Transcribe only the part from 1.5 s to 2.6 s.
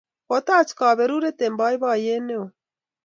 poipoiyet ne oo